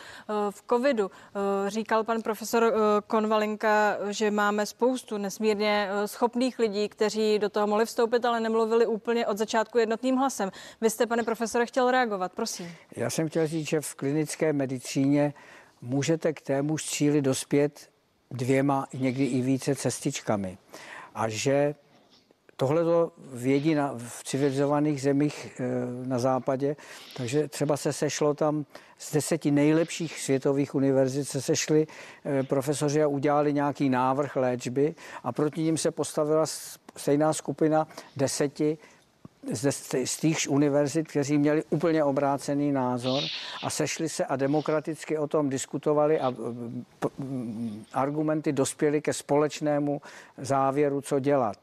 [0.49, 1.05] v covidu.
[1.05, 1.11] Uh,
[1.67, 2.73] říkal pan profesor
[3.07, 9.27] Konvalinka, že máme spoustu nesmírně schopných lidí, kteří do toho mohli vstoupit, ale nemluvili úplně
[9.27, 10.51] od začátku jednotným hlasem.
[10.81, 12.71] Vy jste, pane profesore, chtěl reagovat, prosím.
[12.95, 15.33] Já jsem chtěl říct, že v klinické medicíně
[15.81, 17.89] můžete k témuž cíli dospět
[18.31, 20.57] dvěma, někdy i více cestičkami.
[21.15, 21.75] A že
[22.57, 25.63] tohle to vědí na, v civilizovaných zemích e,
[26.07, 26.75] na západě,
[27.17, 28.65] takže třeba se sešlo tam
[28.97, 31.87] z deseti nejlepších světových univerzit se sešli
[32.25, 36.45] e, profesoři a udělali nějaký návrh léčby a proti ním se postavila
[36.97, 38.77] stejná skupina deseti
[39.51, 39.73] z,
[40.05, 43.23] z těch univerzit, kteří měli úplně obrácený názor
[43.63, 46.33] a sešli se a demokraticky o tom diskutovali a
[47.93, 50.01] argumenty dospěly ke společnému
[50.37, 51.57] závěru, co dělat.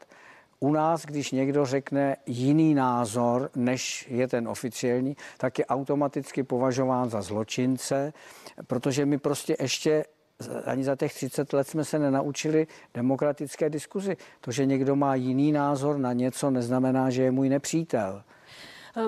[0.59, 7.09] U nás, když někdo řekne jiný názor, než je ten oficiální, tak je automaticky považován
[7.09, 8.13] za zločince,
[8.67, 10.05] protože my prostě ještě
[10.65, 14.17] ani za těch 30 let jsme se nenaučili demokratické diskuzi.
[14.41, 18.23] To, že někdo má jiný názor na něco, neznamená, že je můj nepřítel.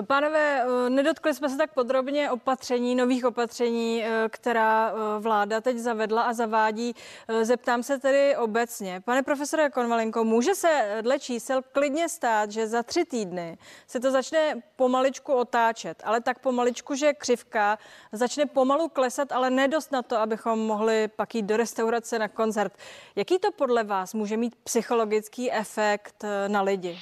[0.06, 6.94] Pánové, nedotkli jsme se tak podrobně opatření, nových opatření, která vláda teď zavedla a zavádí.
[7.42, 9.00] Zeptám se tedy obecně.
[9.04, 14.10] Pane profesore Konvalenko, může se dle čísel klidně stát, že za tři týdny se to
[14.10, 17.78] začne pomaličku otáčet, ale tak pomaličku, že křivka
[18.12, 22.72] začne pomalu klesat, ale nedost na to, abychom mohli pak jít do restaurace na koncert.
[23.16, 26.98] Jaký to podle vás může mít psychologický efekt na lidi?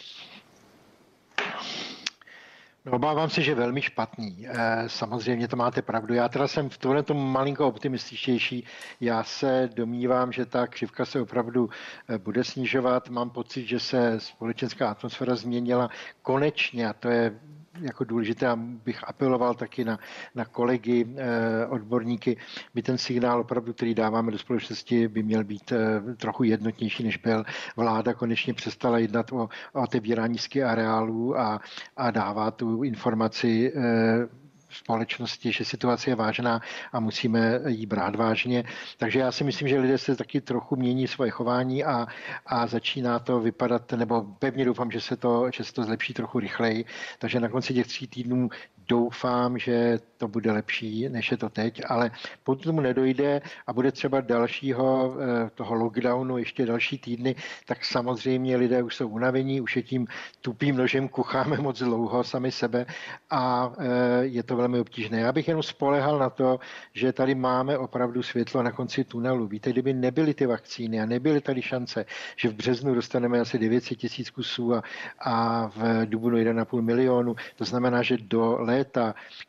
[2.87, 4.47] No, obávám se, že velmi špatný.
[4.49, 6.15] Eh, samozřejmě to máte pravdu.
[6.15, 8.67] Já teda jsem v tomhle tom malinko optimističtější.
[9.01, 11.71] Já se domnívám, že ta křivka se opravdu
[12.09, 13.09] eh, bude snižovat.
[13.09, 15.91] Mám pocit, že se společenská atmosféra změnila
[16.23, 17.41] konečně a to je
[17.81, 19.99] jako důležité a bych apeloval taky na,
[20.35, 22.37] na kolegy, eh, odborníky,
[22.75, 27.17] by ten signál opravdu, který dáváme do společnosti, by měl být eh, trochu jednotnější, než
[27.17, 27.45] byl.
[27.77, 31.61] Vláda konečně přestala jednat o, o otevírání areálů a,
[31.97, 34.44] a dává tu informaci eh,
[34.75, 36.61] společnosti, že situace je vážná
[36.93, 38.65] a musíme ji brát vážně.
[38.99, 42.07] Takže já si myslím, že lidé se taky trochu mění svoje chování a,
[42.47, 46.39] a začíná to vypadat, nebo pevně doufám, že se to, že se to zlepší trochu
[46.41, 46.85] rychleji.
[47.19, 48.49] Takže na konci těch tří týdnů
[48.89, 52.11] doufám, že to bude lepší, než je to teď, ale
[52.45, 57.35] pokud tomu nedojde a bude třeba dalšího eh, toho lockdownu ještě další týdny,
[57.67, 60.07] tak samozřejmě lidé už jsou unavení, už je tím
[60.41, 62.87] tupým nožem kucháme moc dlouho sami sebe
[63.31, 65.21] a eh, je to velmi obtížné.
[65.21, 66.59] Já bych jenom spolehal na to,
[66.93, 69.47] že tady máme opravdu světlo na konci tunelu.
[69.47, 72.05] Víte, kdyby nebyly ty vakcíny a nebyly tady šance,
[72.37, 74.83] že v březnu dostaneme asi 900 tisíc kusů a,
[75.21, 78.59] a v dubnu 1,5 milionu, to znamená, že do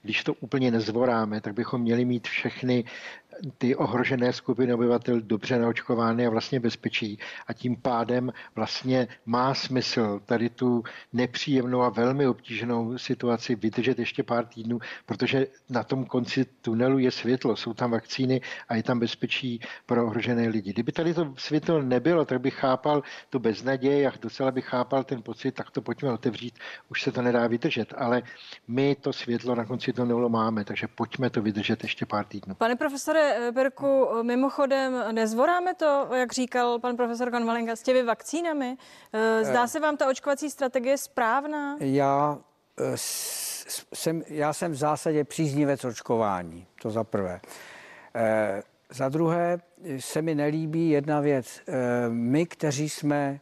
[0.01, 2.83] když to úplně nezvoráme, tak bychom měli mít všechny
[3.57, 7.19] ty ohrožené skupiny obyvatel dobře naočkovány a vlastně bezpečí.
[7.47, 14.23] A tím pádem vlastně má smysl tady tu nepříjemnou a velmi obtížnou situaci vydržet ještě
[14.23, 18.99] pár týdnů, protože na tom konci tunelu je světlo, jsou tam vakcíny a je tam
[18.99, 20.73] bezpečí pro ohrožené lidi.
[20.73, 25.21] Kdyby tady to světlo nebylo, tak bych chápal tu beznaděj a docela bych chápal ten
[25.21, 28.21] pocit, tak to pojďme otevřít, už se to nedá vydržet, ale
[28.67, 32.55] my to světlo na konci tunelu máme, takže pojďme to vydržet ještě pár týdnů.
[32.55, 38.77] Pane profesore, Berku, mimochodem nezvoráme to, jak říkal pan profesor Konvalinga, s těmi vakcínami?
[39.13, 41.77] Eh, zdá se vám ta očkovací strategie správná?
[41.79, 42.37] Já
[42.79, 42.83] eh,
[43.93, 47.39] jsem, já jsem v zásadě příznivec očkování, to za prvé.
[48.89, 49.59] Za druhé
[49.99, 51.61] se mi nelíbí jedna věc.
[52.09, 53.39] My, kteří jsme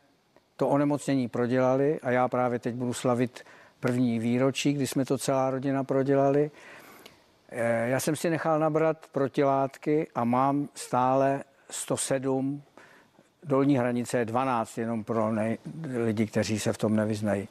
[0.58, 3.44] to onemocnění prodělali, a já právě teď budu slavit
[3.80, 6.73] první výročí, kdy jsme to celá rodina prodělali, Eh,
[7.86, 12.64] já jsem si nechal nabrat protilátky a mám stále 107
[13.46, 15.58] dolní hranice je 12 jenom pro nej,
[16.06, 17.48] lidi, kteří se v tom nevyznají.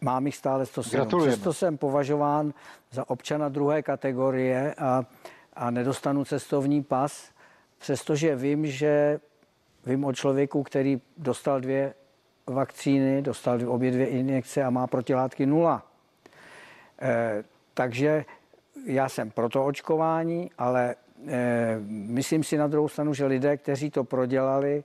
[0.00, 0.96] Mám jich stále 107.
[0.96, 1.32] Gratulujeme.
[1.32, 2.54] Přesto jsem považován
[2.90, 5.04] za občana druhé kategorie a,
[5.54, 7.30] a nedostanu cestovní pas,
[7.78, 9.20] přestože vím, že
[9.86, 11.94] vím o člověku, který dostal dvě
[12.46, 15.86] vakcíny, dostal obě dvě injekce a má protilátky nula.
[17.02, 17.44] Eh,
[17.74, 18.24] takže
[18.84, 20.94] já jsem pro to očkování, ale
[21.28, 24.84] eh, myslím si na druhou stranu, že lidé, kteří to prodělali,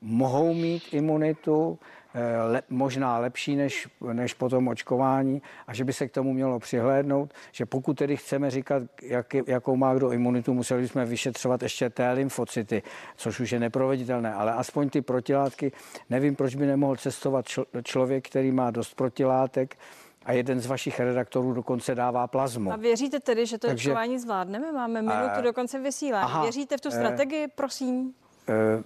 [0.00, 1.78] mohou mít imunitu,
[2.14, 6.32] eh, le, možná lepší než, než po tom očkování a že by se k tomu
[6.32, 11.62] mělo přihlédnout, že pokud tedy chceme říkat, jak, jakou má kdo imunitu, museli bychom vyšetřovat
[11.62, 12.82] ještě té lymfocyty,
[13.16, 15.72] což už je neproveditelné, ale aspoň ty protilátky,
[16.10, 19.76] nevím, proč by nemohl cestovat čl, člověk, který má dost protilátek,
[20.24, 22.72] a jeden z vašich redaktorů dokonce dává plazmu.
[22.72, 24.72] A věříte tedy, že to Takže- očkování zvládneme?
[24.72, 26.24] Máme minutu A- do konce vysílání.
[26.24, 27.48] Aha, Věříte v tu eh, strategii?
[27.48, 28.14] Prosím.
[28.48, 28.82] Eh,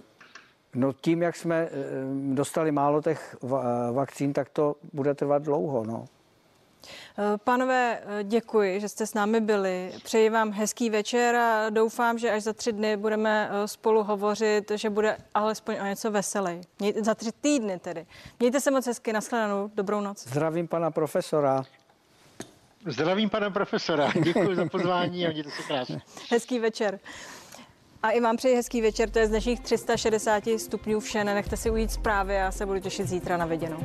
[0.75, 1.69] No tím, jak jsme eh,
[2.33, 5.85] dostali málo těch va- vakcín, tak to bude trvat dlouho.
[5.85, 6.05] No.
[7.17, 9.91] Eh, Pánové, eh, děkuji, že jste s námi byli.
[10.03, 14.71] Přeji vám hezký večer a doufám, že až za tři dny budeme eh, spolu hovořit,
[14.75, 16.61] že bude alespoň o něco veselý.
[17.01, 18.05] Za tři týdny tedy.
[18.39, 20.27] Mějte se moc hezky, nashledanou, dobrou noc.
[20.27, 21.63] Zdravím pana profesora.
[22.85, 26.01] Zdravím pana profesora, děkuji za pozvání a mějte se krásně.
[26.31, 26.99] Hezký večer.
[28.03, 31.23] A i vám přeji hezký večer, to je z dnešních 360 stupňů vše.
[31.23, 33.79] Nenechte si ujít zprávy a já se budu těšit zítra na viděnou.